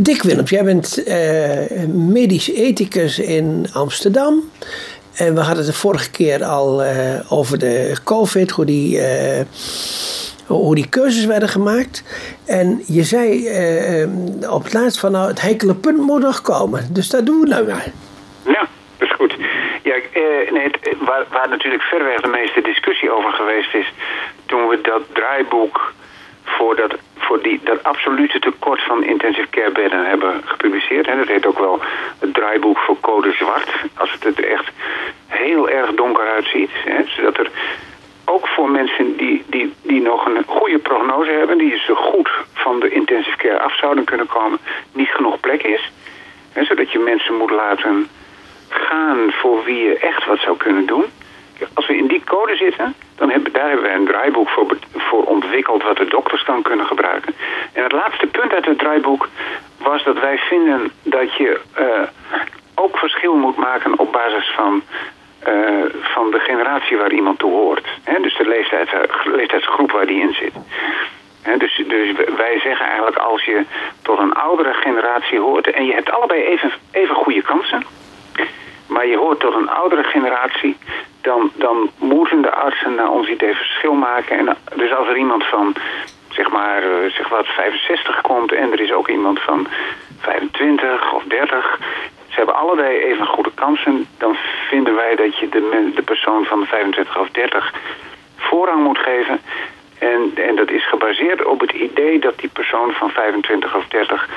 [0.00, 4.50] Dick Willems, jij bent uh, medisch ethicus in Amsterdam.
[5.14, 9.40] En we hadden het de vorige keer al uh, over de COVID, hoe die, uh,
[10.46, 12.04] hoe die keuzes werden gemaakt.
[12.46, 13.48] En je zei
[14.50, 16.88] op het laatst van nou, het heikele punt moet nog komen.
[16.90, 17.86] Dus dat doen we nou maar.
[18.44, 18.68] Ja,
[18.98, 19.34] dat is goed.
[19.82, 19.94] Ja,
[20.50, 23.92] nee, het, waar, waar natuurlijk verreweg de meeste discussie over geweest is...
[24.46, 25.92] toen we dat draaiboek
[26.44, 31.06] voor dat, voor die, dat absolute tekort van intensive care bedden hebben gepubliceerd.
[31.06, 31.80] En dat heet ook wel
[32.18, 33.70] het draaiboek voor code zwart.
[33.94, 34.70] Als het er echt
[35.26, 36.70] heel erg donker uitziet.
[36.72, 37.50] Hè, zodat er
[38.24, 41.58] ook voor mensen die, die, die nog een goede prognose hebben...
[41.58, 44.58] die zo goed van de intensive care af zouden kunnen komen...
[44.92, 45.92] niet genoeg plek is.
[46.52, 48.08] Hè, zodat je mensen moet laten
[48.68, 51.04] gaan voor wie je echt wat zou kunnen doen
[51.74, 55.82] als we in die code zitten, dan hebben, daar hebben we een draaiboek voor, ontwikkeld
[55.82, 57.34] wat de dokters dan kunnen gebruiken.
[57.72, 59.28] En het laatste punt uit het draaiboek
[59.78, 61.84] was dat wij vinden dat je uh,
[62.74, 64.82] ook verschil moet maken op basis van,
[65.48, 67.86] uh, van de generatie waar iemand toe hoort.
[68.22, 68.88] Dus de leeftijd,
[69.24, 70.52] leeftijdsgroep waar die in zit.
[71.58, 73.64] Dus, dus wij zeggen eigenlijk als je
[74.02, 77.82] tot een oudere generatie hoort en je hebt allebei even, even goede kansen
[78.98, 80.76] maar je hoort tot een oudere generatie,
[81.20, 84.38] dan, dan moeten de artsen naar ons idee verschil maken.
[84.38, 85.74] En dus als er iemand van,
[86.28, 89.66] zeg maar, eh, zeg wat, 65 komt en er is ook iemand van
[90.18, 91.78] 25 of 30...
[92.28, 94.06] Ze hebben allebei even goede kansen.
[94.18, 94.36] Dan
[94.68, 97.74] vinden wij dat je de, de persoon van 25 of 30
[98.36, 99.40] voorrang moet geven.
[99.98, 104.28] En, en dat is gebaseerd op het idee dat die persoon van 25 of 30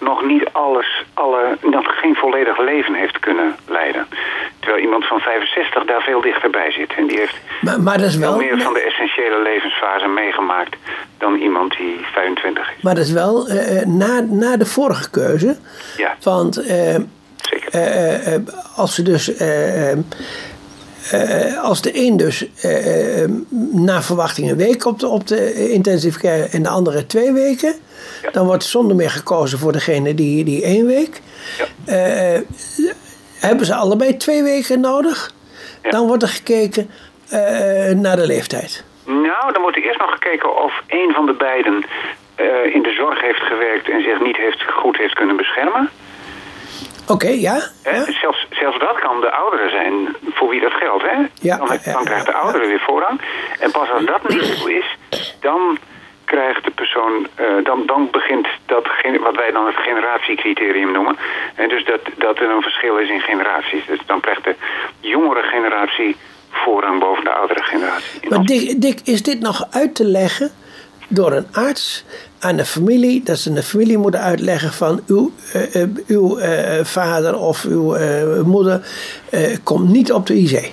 [0.00, 4.06] nog niet alles, alle, nog geen volledig leven heeft kunnen leiden.
[4.58, 6.92] Terwijl iemand van 65 daar veel dichterbij zit.
[6.96, 10.76] En die heeft maar, maar dat is wel, veel meer van de essentiële levensfase meegemaakt
[11.18, 12.82] dan iemand die 25 is.
[12.82, 15.56] Maar dat is wel uh, na, na de vorige keuze.
[15.96, 16.16] Ja.
[16.22, 16.96] Want uh,
[17.36, 18.42] Zeker.
[18.76, 19.32] als ze dus
[21.14, 23.24] uh, als de een dus uh,
[23.70, 27.74] na verwachting een week op de, op de intensive care en de andere twee weken,
[28.22, 28.30] ja.
[28.30, 31.20] dan wordt zonder meer gekozen voor degene die, die één week.
[31.86, 32.34] Ja.
[32.34, 32.40] Uh,
[33.40, 35.32] hebben ze allebei twee weken nodig?
[35.82, 35.90] Ja.
[35.90, 36.90] Dan wordt er gekeken
[38.02, 38.84] naar de leeftijd.
[39.04, 41.84] Nou, dan wordt er eerst nog gekeken of een van de beiden
[42.72, 45.90] in de zorg heeft gewerkt en zich niet heeft, goed heeft kunnen beschermen.
[47.10, 47.58] Oké, okay, ja.
[47.84, 48.12] ja.
[48.12, 51.02] Zelfs, zelfs dat kan de ouderen zijn voor wie dat geldt.
[51.02, 51.16] Hè?
[51.40, 53.20] Ja, dan, dan krijgt de oudere weer voorrang.
[53.58, 54.96] En pas als dat niet zo is,
[55.40, 55.78] dan
[56.24, 58.86] krijgt de persoon, uh, dan, dan begint dat
[59.20, 61.16] wat wij dan het generatiecriterium noemen.
[61.54, 63.86] En dus dat, dat er een verschil is in generaties.
[63.86, 64.54] Dus dan krijgt de
[65.00, 66.16] jongere generatie
[66.50, 68.28] voorrang boven de oudere generatie.
[68.28, 70.50] Maar Dick, Dick, is dit nog uit te leggen
[71.10, 72.04] door een arts
[72.40, 77.38] aan de familie, dat ze de familie moeten uitleggen van uw, uh, uw uh, vader
[77.38, 77.96] of uw
[78.44, 78.86] moeder
[79.64, 80.70] komt niet op de IC.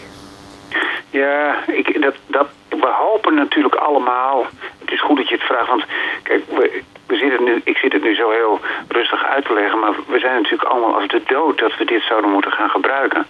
[1.09, 4.45] Ja, ik, dat, dat, we hopen natuurlijk allemaal.
[4.79, 5.83] Het is goed dat je het vraagt, want
[6.23, 9.79] kijk, we, we zitten nu, ik zit het nu zo heel rustig uit te leggen,
[9.79, 13.25] maar we zijn natuurlijk allemaal als de dood dat we dit zouden moeten gaan gebruiken.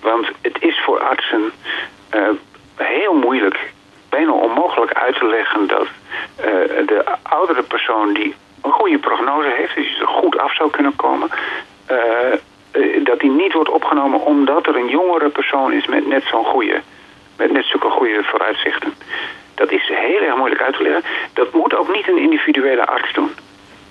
[0.00, 1.52] Want het is voor artsen
[2.76, 3.72] heel moeilijk
[4.08, 5.86] bijna onmogelijk uit te leggen dat
[6.86, 11.28] de oudere persoon die een goede prognose heeft, dus er goed af zou kunnen komen,
[11.90, 11.96] uh,
[12.72, 16.44] uh, dat die niet wordt opgenomen omdat er een jongere persoon is met net zo'n
[16.44, 16.80] goede,
[17.36, 18.94] met net zulke goede vooruitzichten.
[19.54, 21.02] Dat is heel erg moeilijk uit te leggen.
[21.32, 23.30] Dat moet ook niet een individuele arts doen.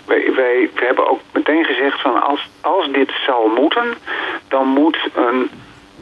[0.05, 3.97] Wij, wij, we hebben ook meteen gezegd van als, als dit zal moeten,
[4.47, 5.49] dan moet een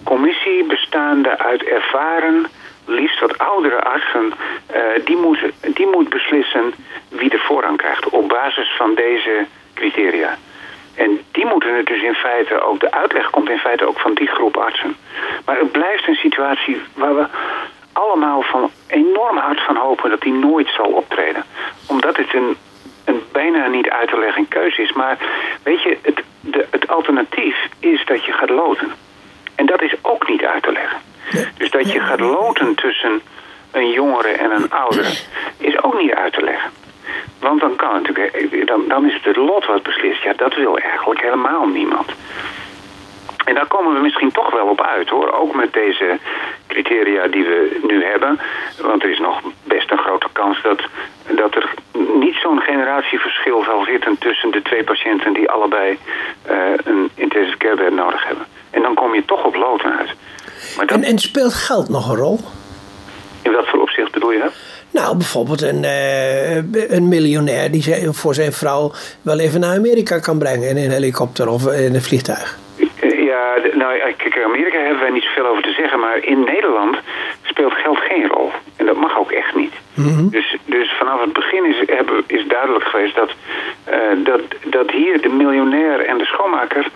[0.04, 2.46] commissie bestaande uit ervaren
[2.90, 4.34] liefst wat oudere artsen,
[4.76, 6.74] uh, die, moet, die moet beslissen
[7.10, 10.38] wie de voorrang krijgt op basis van deze criteria.
[10.96, 14.14] En die moeten het dus in feite ook, de uitleg komt in feite ook van
[14.14, 14.96] die groep artsen.
[15.46, 17.26] Maar het blijft een situatie waar we
[17.94, 21.44] allemaal van enorm hard van hopen dat die nooit zal optreden.
[21.88, 22.58] Omdat het een,
[23.06, 24.94] een bijna niet uit te leggen keuze is.
[24.94, 25.18] Maar
[25.64, 28.92] weet je, het, de, het alternatief is dat je gaat loten.
[29.56, 31.09] En dat is ook niet uit te leggen.
[31.80, 33.22] Dat je gaat loten tussen
[33.72, 35.10] een jongere en een oudere
[35.58, 36.72] is ook niet uit te leggen.
[37.40, 40.24] Want dan kan natuurlijk, eh, dan, dan is het het lot wat beslist.
[40.24, 42.12] Ja, dat wil eigenlijk helemaal niemand.
[43.46, 45.32] En daar komen we misschien toch wel op uit hoor.
[45.32, 46.18] Ook met deze
[46.68, 48.40] criteria die we nu hebben.
[48.82, 50.82] Want er is nog best een grote kans dat,
[51.36, 51.74] dat er
[52.14, 55.98] niet zo'n generatieverschil zal zitten tussen de twee patiënten die allebei
[56.50, 58.46] uh, een intensive care bed nodig hebben.
[58.70, 60.16] En dan kom je toch op loten uit.
[60.88, 62.40] En, en speelt geld nog een rol?
[63.42, 64.54] In wat voor opzicht bedoel je dat?
[64.92, 65.84] Nou, bijvoorbeeld een,
[66.96, 68.92] een miljonair die voor zijn vrouw
[69.22, 72.58] wel even naar Amerika kan brengen in een helikopter of in een vliegtuig.
[73.02, 76.98] Ja, nou, kijk, Amerika hebben wij niet zoveel over te zeggen, maar in Nederland
[77.42, 78.52] speelt geld geen rol.
[78.76, 79.74] En dat mag ook echt niet.
[79.94, 80.30] Mhm.
[80.30, 83.32] dus, dus vanaf het begin is, hebben, is duidelijk geweest dat,
[84.24, 86.88] dat, dat hier de miljonair en de schoonmaker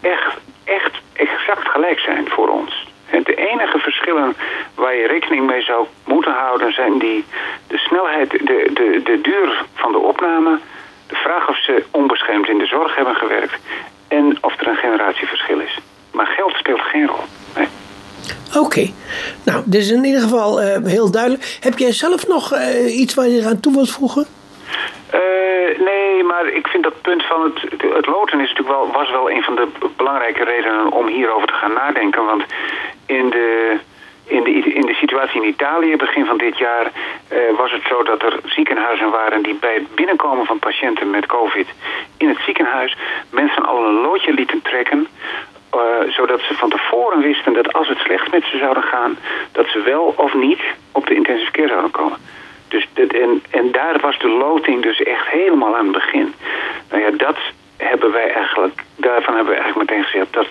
[0.00, 2.81] echt, echt exact gelijk zijn voor ons.
[3.12, 4.34] En de enige verschillen
[4.74, 7.24] waar je rekening mee zou moeten houden zijn die,
[7.66, 10.58] de snelheid, de, de, de duur van de opname,
[11.06, 13.54] de vraag of ze onbeschermd in de zorg hebben gewerkt
[14.08, 15.78] en of er een generatieverschil is.
[16.10, 17.24] Maar geld speelt geen rol.
[17.56, 17.68] Nee.
[18.58, 18.90] Oké,
[19.44, 21.58] nou, dit is in ieder geval heel duidelijk.
[21.60, 22.54] Heb jij zelf nog
[22.86, 24.26] iets waar je eraan toe wilt voegen?
[25.78, 27.60] nee, maar ik vind dat punt van het,
[27.94, 31.52] het loten is natuurlijk wel, was wel een van de belangrijke redenen om hierover te
[31.52, 32.24] gaan nadenken.
[32.24, 32.44] Want
[33.18, 33.76] in de,
[34.26, 36.90] in de, in de situatie in Italië begin van dit jaar
[37.56, 41.68] was het zo dat er ziekenhuizen waren die bij het binnenkomen van patiënten met COVID
[42.16, 42.96] in het ziekenhuis
[43.30, 45.08] mensen al een loodje lieten trekken.
[46.08, 49.18] zodat ze van tevoren wisten dat als het slecht met ze zouden gaan,
[49.52, 50.60] dat ze wel of niet
[50.92, 52.18] op de intensive care zouden komen.
[52.68, 56.34] Dus dat, en, en daar was de loting dus echt helemaal aan het begin.
[56.90, 57.36] Nou ja, dat
[57.76, 60.46] hebben wij eigenlijk, daarvan hebben we eigenlijk meteen gezegd, dat,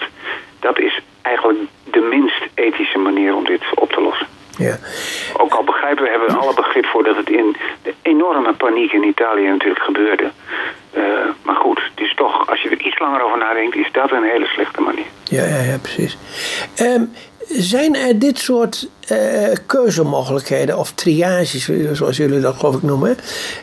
[0.59, 1.59] dat is eigenlijk
[1.91, 4.27] de minst ethische manier om dit op te lossen.
[4.57, 4.77] Ja.
[5.37, 6.35] Ook al begrijpen we, hebben
[7.03, 10.31] dat het in de enorme paniek in Italië natuurlijk gebeurde.
[10.97, 11.03] Uh,
[11.43, 14.23] maar goed, het is toch, als je er iets langer over nadenkt, is dat een
[14.23, 15.05] hele slechte manier.
[15.23, 16.17] Ja, ja, ja precies.
[16.81, 17.11] Um,
[17.47, 23.17] zijn er dit soort uh, keuzemogelijkheden of triages, zoals jullie dat geloof ik noemen,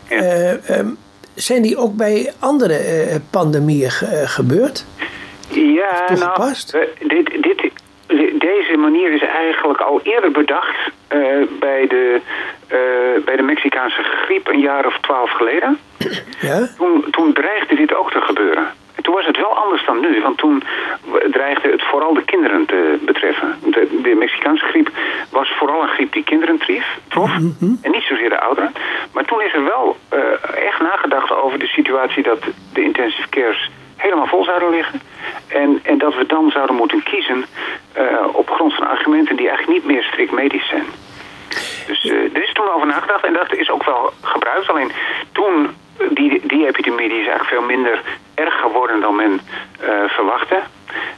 [0.09, 0.17] Ja.
[0.17, 0.97] uh, um,
[1.35, 3.91] zijn die ook bij andere pandemieën
[4.25, 4.85] gebeurd?
[5.51, 6.55] Ja, nou,
[6.99, 7.73] dit, dit,
[8.39, 10.91] deze manier is eigenlijk al eerder bedacht
[11.59, 12.21] bij, de,
[13.25, 15.79] bij de Mexicaanse griep een jaar of twaalf geleden.
[16.41, 16.69] Ja?
[16.77, 18.69] Toen, toen dreigde dit ook te gebeuren.
[19.03, 20.63] Toen was het wel anders dan nu, want toen
[21.31, 23.57] dreigde het vooral de kinderen te betreffen.
[23.65, 24.91] De, de Mexicaanse griep
[25.31, 27.79] was vooral een griep die kinderen trief, trof, mm -hmm.
[27.83, 28.73] en niet zozeer de ouderen.
[29.13, 30.21] Maar toen is er wel uh,
[30.67, 32.39] echt nagedacht over de situatie dat
[32.73, 35.01] de intensive cares helemaal vol zouden liggen.
[35.49, 37.45] En, en dat we dan zouden moeten kiezen
[37.99, 40.87] uh, op grond van argumenten die eigenlijk niet meer strikt medisch zijn.
[41.87, 44.69] Dus uh, er is toen over nagedacht en dat is ook wel gebruikt.
[44.69, 44.93] Alleen
[45.33, 45.69] toen,
[46.11, 48.03] die, die epidemie die is eigenlijk veel minder
[48.35, 49.41] erg geworden dan men
[49.83, 50.61] uh, verwachtte.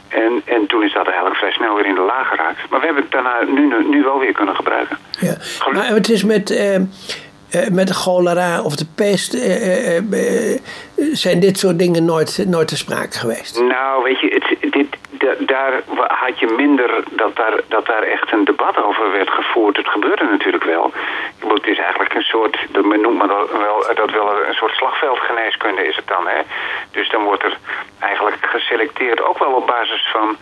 [0.07, 2.69] En, en toen is dat eigenlijk vrij snel weer in de laag geraakt.
[2.69, 4.97] Maar we hebben het daarna nu, nu wel weer kunnen gebruiken.
[5.19, 5.35] Ja.
[5.71, 6.75] Maar het is met, uh,
[7.71, 9.37] met de cholera of de pest...
[11.11, 13.59] zijn dit soort dingen nooit, nooit te sprake geweest?
[13.59, 14.87] Nou, weet je, het, dit,
[15.39, 19.77] daar had je minder dat daar, dat daar echt een debat over werd gevoerd.
[19.77, 20.91] Het gebeurde natuurlijk wel.
[21.47, 25.87] Het is eigenlijk een soort, men noemt maar dat wel, dat wel een soort slagveldgeneeskunde
[25.87, 26.27] is het dan.
[26.27, 26.41] Hè?
[26.91, 27.57] Dus dan wordt er
[27.99, 30.35] eigenlijk geselecteerd, ook wel op basis van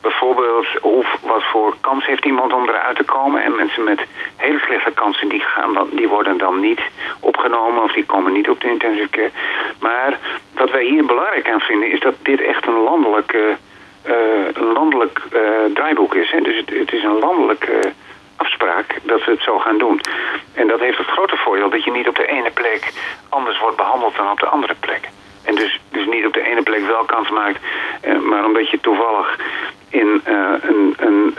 [0.00, 3.42] bijvoorbeeld hoe, wat voor kans heeft iemand om eruit te komen.
[3.42, 4.00] En mensen met
[4.36, 6.80] hele slechte kansen, die, gaan dan, die worden dan niet
[7.20, 9.30] opgenomen of die komen niet op de intensive care.
[9.80, 10.18] Maar
[10.54, 13.56] wat wij hier belangrijk aan vinden is dat dit echt een landelijke...
[14.08, 14.14] Uh,
[14.52, 15.40] een landelijk uh,
[15.74, 16.30] draaiboek is.
[16.30, 16.40] Hè?
[16.40, 17.90] Dus het, is een landelijke uh,
[18.36, 20.00] afspraak dat we het zo gaan doen.
[20.54, 22.92] En dat heeft het grote voordeel dat je niet op de ene plek
[23.28, 25.08] anders wordt behandeld dan op de andere plek.
[25.42, 27.60] En dus, dus niet op de ene plek wel kans maakt,
[28.22, 29.38] maar omdat je toevallig
[29.88, 31.34] in, een, een,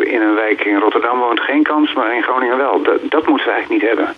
[0.00, 2.82] in een wijk in Rotterdam woont geen kans, maar in Groningen wel.
[2.82, 4.14] Dat, dat moeten we eigenlijk niet hebben.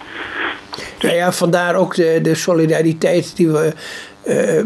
[0.98, 1.12] Dus...
[1.12, 3.72] Ja, vandaar ook de, de solidariteit die we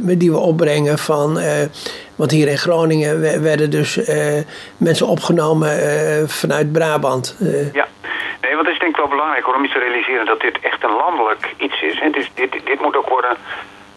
[0.01, 1.39] die we opbrengen van.
[1.39, 1.45] Uh,
[2.17, 4.43] want hier in Groningen werden dus uh,
[4.77, 5.71] mensen opgenomen
[6.29, 7.37] vanuit Brabant.
[7.73, 7.89] Ja,
[8.41, 10.59] nee, want het is denk ik wel belangrijk hoor, om je te realiseren dat dit
[10.61, 12.01] echt een landelijk iets is.
[12.01, 12.11] Hè.
[12.11, 13.37] Dus dit, dit moet ook worden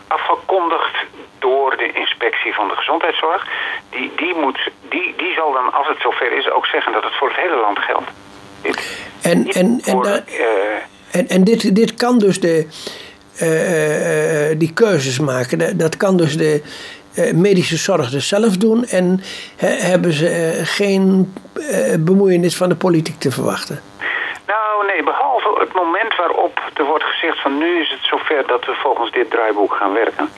[0.08, 0.96] afgekondigd
[1.40, 3.48] door de inspectie van de gezondheidszorg.
[3.90, 4.60] Die, die, moet,
[4.90, 7.60] die, die zal dan, als het zover is, ook zeggen dat het voor het hele
[7.62, 8.10] land geldt.
[8.62, 10.26] Dit, en, en, voor, en,
[11.12, 12.68] en, en dit, dit kan dus de.
[13.42, 15.78] Uh, uh, die keuzes maken.
[15.78, 16.62] Dat kan dus de
[17.34, 19.22] medische zorg dus zelf doen en
[19.58, 21.34] hebben ze geen
[22.00, 23.82] bemoeienis van de politiek te verwachten.
[24.48, 28.66] Nou nee, behalve het moment waarop er wordt gezegd van nu is het zover dat
[28.66, 30.30] we volgens dit draaiboek gaan werken.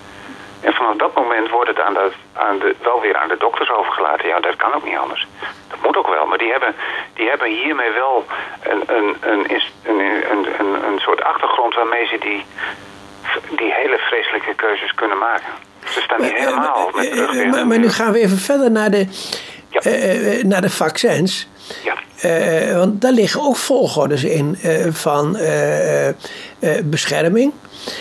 [0.61, 3.71] En vanaf dat moment wordt het aan de, aan de, wel weer aan de dokters
[3.71, 4.27] overgelaten.
[4.27, 5.27] Ja, dat kan ook niet anders.
[5.83, 6.25] Moet ook wel.
[6.25, 6.75] Maar die hebben,
[7.13, 8.25] die hebben hiermee wel
[8.63, 9.51] een, een, een,
[9.83, 9.99] een,
[10.31, 12.45] een, een, een soort achtergrond waarmee ze die,
[13.57, 15.53] die hele vreselijke keuzes kunnen maken.
[15.85, 18.91] Ze staan niet helemaal met de rug maar, maar nu gaan we even verder naar
[18.91, 19.07] de,
[19.69, 19.81] ja.
[19.85, 21.47] uh, naar de vaccins.
[21.83, 22.73] Ja.
[22.75, 24.57] want daar liggen ook volgordes in
[24.91, 25.37] van
[26.83, 27.53] bescherming.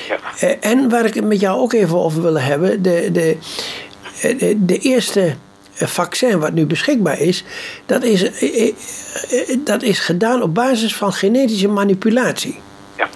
[0.09, 0.55] Ja.
[0.61, 3.39] en waar ik het met jou ook even over wil hebben, de, de,
[4.21, 5.37] de, de eerste
[5.79, 7.45] vaccin wat nu beschikbaar is,
[7.87, 8.31] dat is,
[9.65, 12.61] dat is gedaan op basis van genetische manipulatie.
[12.97, 13.09] Ja.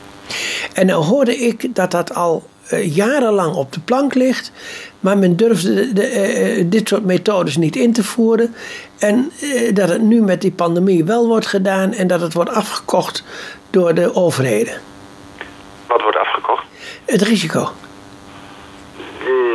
[0.73, 2.51] En dan hoorde ik dat dat al
[2.81, 4.53] jarenlang op de plank ligt.
[5.01, 8.55] Maar men durfde de, uh, dit soort methodes niet in te voeren.
[8.99, 12.51] En uh, dat het nu met die pandemie wel wordt gedaan en dat het wordt
[12.51, 13.25] afgekocht
[13.71, 14.75] door de overheden.
[15.87, 16.65] Wat wordt afgekocht?
[17.05, 17.71] Het risico.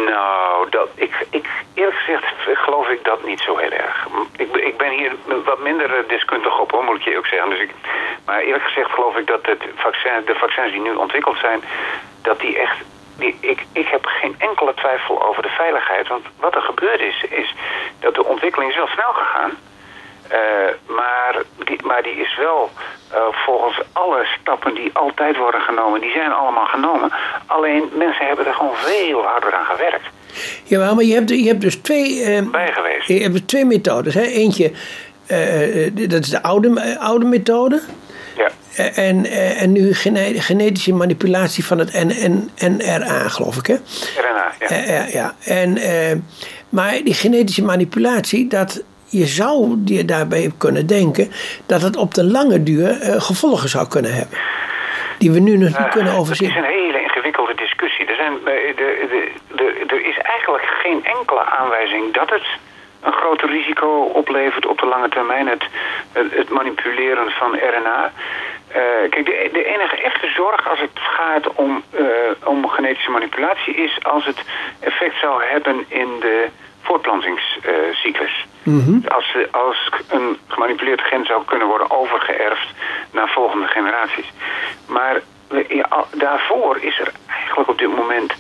[0.06, 1.48] Nou, dat, ik, ik,
[1.78, 4.08] eerlijk gezegd geloof ik dat niet zo heel erg.
[4.36, 5.16] Ik, ik ben hier
[5.46, 7.50] wat minder deskundig op, hoor, moet ik je ook zeggen.
[7.50, 7.72] Dus ik,
[8.26, 11.64] maar eerlijk gezegd geloof ik dat de vaccins die nu ontwikkeld zijn,
[12.22, 12.78] dat die echt
[13.40, 16.08] ik, ik heb geen enkele twijfel over de veiligheid.
[16.08, 17.56] Want wat er gebeurd is, is
[18.00, 19.52] dat de ontwikkeling is wel snel gegaan.
[20.32, 22.70] Uh, maar, die, maar die is wel
[23.14, 27.12] uh, volgens alle stappen die altijd worden genomen, die zijn allemaal genomen.
[27.46, 30.06] Alleen mensen hebben er gewoon veel harder aan gewerkt.
[30.64, 32.24] Ja, maar je hebt, je hebt dus twee.
[32.52, 33.08] Bij geweest.
[33.08, 34.14] Je hebt twee methodes.
[34.14, 34.22] Hè?
[34.22, 34.72] Eentje,
[36.08, 37.82] dat is de oude, oude methode.
[38.38, 38.52] Ja.
[38.94, 41.94] En, eh, en nu genetische manipulatie van het
[42.60, 43.74] NRA, geloof ik, hè?
[43.74, 44.68] RNA, ja.
[44.68, 45.36] Eh, ja.
[45.44, 46.18] En, eh,
[46.70, 51.32] maar die genetische manipulatie, dat, je zou je daarbij kunnen denken
[51.66, 54.38] dat het op de lange duur gevolgen zou kunnen hebben.
[55.18, 56.52] Die we nu nog niet kunnen overzien.
[56.52, 58.06] Het is een hele ingewikkelde discussie.
[58.06, 62.46] Er, zijn, de, de, de, er is eigenlijk geen enkele aanwijzing dat het
[63.02, 65.48] een groter risico oplevert op de lange termijn.
[65.48, 65.64] Het,
[66.12, 68.12] het, manipuleren van RNA.
[68.76, 72.06] Uh, eh, kijk, de, de, enige echte zorg als het gaat om, uh,
[72.44, 74.42] om genetische manipulatie is als het
[74.80, 76.48] effect zou hebben in de
[76.82, 78.46] voortplantingscyclus.
[78.64, 82.68] Mm als, als een gemanipuleerd gen zou kunnen worden overgeërfd
[83.12, 84.32] naar volgende generaties.
[84.88, 85.22] Maar
[86.12, 88.34] daarvoor is er eigenlijk op dit moment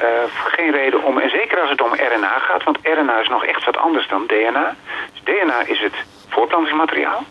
[0.00, 3.44] uh, geen reden om, en zeker als het om RNA gaat, want RNA is nog
[3.44, 4.74] echt wat anders dan DNA.
[5.12, 5.94] Dus DNA is het
[6.28, 7.24] voortplantingsmateriaal.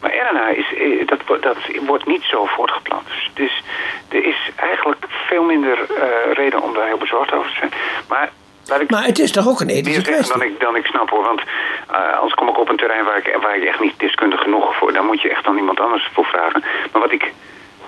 [0.00, 3.08] Maar RNA is, eh, dat, dat wordt niet zo voortgeplant.
[3.34, 3.62] Dus
[4.08, 7.72] er is eigenlijk veel minder uh, reden om daar heel bezorgd over te zijn.
[8.08, 8.30] Maar
[8.80, 10.38] ik maar het is toch ook een ethische kwestie?
[10.38, 11.40] Dan ik, dan ik snap hoor, want
[11.90, 14.76] uh, anders kom ik op een terrein waar ik, waar ik echt niet deskundig genoeg
[14.76, 14.92] voor.
[14.92, 16.64] Daar moet je echt dan iemand anders voor vragen.
[16.92, 17.32] Maar wat ik,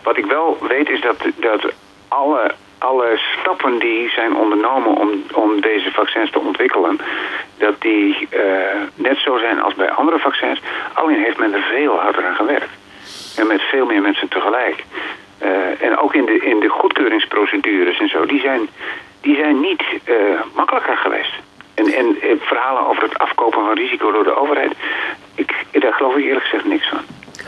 [0.03, 1.73] wat ik wel weet is dat, dat
[2.09, 6.99] alle alle stappen die zijn ondernomen om, om deze vaccins te ontwikkelen,
[7.59, 8.41] dat die uh,
[8.95, 10.61] net zo zijn als bij andere vaccins.
[10.93, 12.71] Alleen heeft men er veel harder aan gewerkt.
[13.37, 14.85] En met veel meer mensen tegelijk.
[15.43, 18.69] Uh, en ook in de, in de goedkeuringsprocedures en zo, die zijn,
[19.23, 21.35] die zijn niet uh, makkelijker geweest.
[21.75, 24.73] En, en verhalen over het afkopen van risico door de overheid,
[25.35, 27.01] ik, daar geloof ik eerlijk gezegd niks van.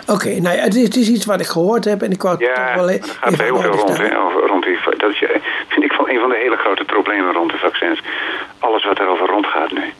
[0.07, 2.37] Oké, nou ja, het, is, het, is, iets wat ik gehoord heb en ik wou
[2.39, 3.09] ja, toch wel even.
[3.09, 4.09] Het gaat heel veel rond, hè,
[4.47, 5.25] rond die, dat is,
[5.69, 8.03] vind ik een van de hele grote problemen rond de vaccins.
[8.59, 9.93] Alles wat erover rondgaat nu.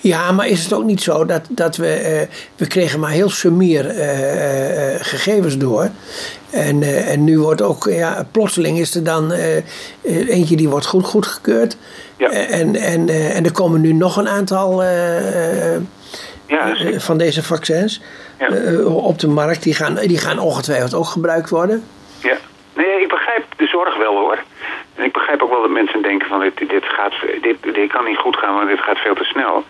[0.00, 2.26] Ja, maar is het ook niet zo dat, dat we.
[2.28, 5.88] Uh, we kregen maar heel sumier uh, uh, gegevens door.
[6.50, 9.32] En, en nu wordt ook, ja, plotseling is er dan
[10.04, 11.76] eentje die wordt goed goedgekeurd.
[12.16, 12.30] Ja.
[12.30, 14.82] en, en, en er komen nu nog een aantal
[16.46, 18.00] ja, van deze vaccins.
[18.50, 21.84] Eh, op de markt, die gaan, die gaan ongetwijfeld ook gebruikt worden.
[22.22, 22.36] Ja,
[22.74, 24.38] nee, ik begrijp de zorg wel hoor.
[24.96, 28.04] En ik begrijp ook wel dat mensen denken van dit, dit, gaat, dit, dit kan
[28.04, 29.64] niet goed gaan, want dit gaat veel te snel.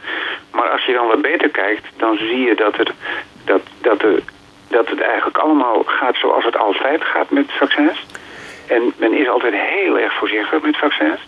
[0.51, 2.91] Maar als je dan wat beter kijkt, dan zie je dat het,
[3.45, 4.23] dat, dat de,
[4.69, 8.07] dat het eigenlijk allemaal gaat zoals het altijd gaat met vaccins.
[8.67, 11.21] En men is altijd heel erg voorzichtig met vaccins.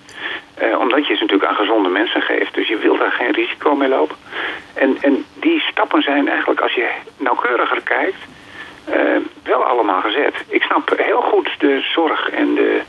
[0.63, 2.55] Uh, omdat je ze natuurlijk aan gezonde mensen geeft.
[2.55, 4.17] Dus je wilt daar geen risico mee lopen.
[4.75, 8.19] En, en die stappen zijn eigenlijk, als je nauwkeuriger kijkt,
[8.89, 10.35] uh, wel allemaal gezet.
[10.49, 12.81] Ik snap heel goed de zorg en de,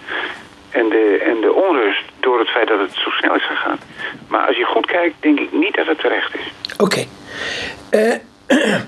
[0.79, 3.79] en, de, en de onrust door het feit dat het zo snel is gegaan.
[4.27, 6.75] Maar als je goed kijkt, denk ik niet dat het terecht is.
[6.77, 7.03] Oké.
[7.91, 8.13] Uh,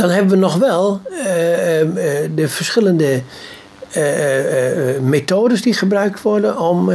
[0.00, 1.00] dan hebben we nog wel
[2.30, 3.22] de verschillende
[3.96, 6.92] uh, methodes die gebruikt worden om,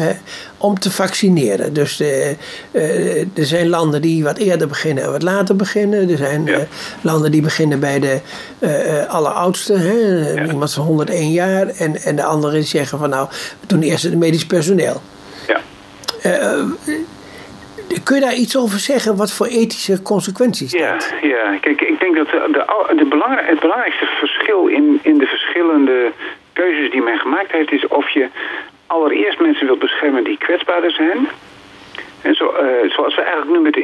[0.57, 1.73] om te vaccineren.
[1.73, 6.09] Dus er zijn landen die wat eerder beginnen en wat later beginnen.
[6.09, 6.49] Er zijn
[7.01, 8.19] landen die beginnen bij de
[9.07, 9.97] alleroudste, hè,
[10.33, 10.45] ja.
[10.51, 11.67] iemand van 101 jaar.
[11.67, 13.27] En, en de anderen zeggen van nou,
[13.59, 15.01] we doen eerst het medisch personeel.
[15.47, 15.61] Ja.
[18.03, 19.15] Kun je daar iets over zeggen?
[19.15, 23.03] Wat voor ethische consequenties ja, Ja, kijk, ik denk dat de, de, de
[23.45, 26.11] het belangrijkste verschil in, in de verschillende
[26.53, 28.27] keuzes die men gemaakt heeft is of je
[28.87, 31.27] allereerst mensen wilt beschermen die kwetsbaarder zijn.
[32.21, 33.81] En zo, uh, zoals we eigenlijk nu met de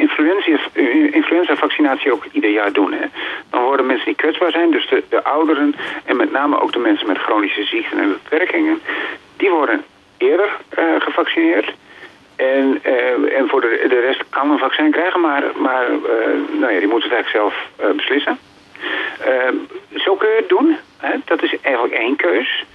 [1.11, 2.93] influenza-vaccinatie ook ieder jaar doen.
[2.93, 3.05] Hè.
[3.49, 6.79] Dan worden mensen die kwetsbaar zijn, dus de, de ouderen en met name ook de
[6.79, 8.81] mensen met chronische ziekten en beperkingen,
[9.37, 9.83] die worden
[10.17, 11.73] eerder uh, gevaccineerd.
[12.35, 15.85] En, uh, en voor de, de rest kan een vaccin krijgen, maar, maar
[16.59, 18.39] nou ja, die moeten het eigenlijk zelf beslissen.
[19.95, 20.77] zo kun je het doen.
[21.25, 22.65] Dat is eigenlijk één keus.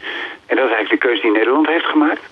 [0.46, 2.22] En dat is eigenlijk de keuze die Nederland heeft gemaakt.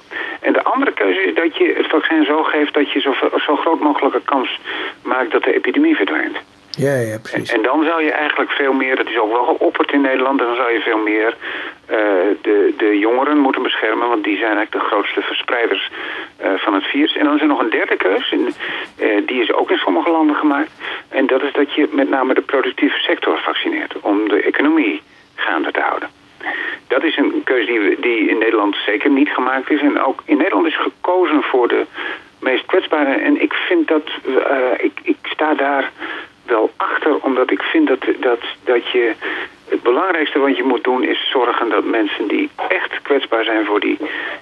[0.41, 3.15] En de andere keuze is dat je het vaccin zo geeft dat je zo,
[3.47, 4.61] zo groot mogelijke kans
[5.03, 6.37] maakt dat de epidemie verdwijnt.
[6.71, 7.51] Ja, ja, precies.
[7.51, 10.39] En, en, dan zou je eigenlijk veel meer, dat is ook wel geopperd in Nederland,
[10.39, 11.37] dan zou je veel meer
[11.91, 11.97] uh,
[12.43, 15.91] de, de jongeren moeten beschermen, want die zijn eigenlijk de grootste verspreiders
[16.43, 17.17] uh, van het virus.
[17.17, 20.11] En dan is er nog een derde keus, en, uh, die is ook in sommige
[20.11, 20.71] landen gemaakt.
[21.09, 25.03] En dat is dat je met name de productieve sector vaccineert, om de economie
[25.41, 26.09] gaande te houden.
[26.89, 29.81] Dat is een keuze die, die in Nederland zeker niet gemaakt is.
[29.81, 31.87] En ook in Nederland is gekozen voor de
[32.41, 33.15] meest kwetsbare.
[33.15, 34.11] En ik vind dat,
[34.77, 35.91] ik, ik sta daar
[36.47, 39.15] wel achter, omdat ik vind dat, dat, dat je
[39.69, 43.81] het belangrijkste wat je moet doen is zorgen dat mensen die echt kwetsbaar zijn voor
[43.81, 43.99] die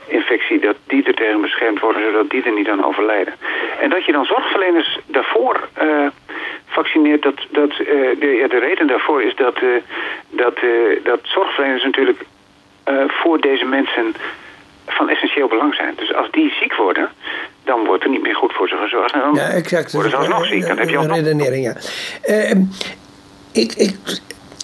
[0.06, 3.34] infectie, dat die er tegen beschermd worden, zodat die er niet aan overlijden.
[3.80, 6.06] En dat je dan zorgverleners daarvoor uh,
[6.66, 7.86] vaccineert, dat, dat, uh,
[8.18, 9.58] de, de reden daarvoor is dat,
[10.44, 10.56] dat,
[11.04, 12.24] dat zorgverleners natuurlijk
[13.22, 14.14] voor deze mensen
[14.86, 15.94] van essentieel belang zijn.
[15.96, 17.08] Dus als die ziek worden,
[17.64, 19.12] dan wordt er niet meer goed voor ze gezorgd.
[19.12, 19.92] En dan ja, exact.
[19.92, 20.66] worden ze alsnog ziek.
[20.66, 21.74] Dan heb je een redenering, ja.
[22.28, 22.50] Uh,
[23.52, 23.96] ik, ik,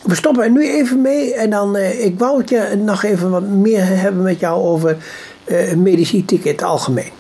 [0.03, 3.31] we stoppen er nu even mee en dan, uh, ik wou het je nog even
[3.31, 4.97] wat meer hebben met jou over
[5.49, 7.13] uh, in het algemeen.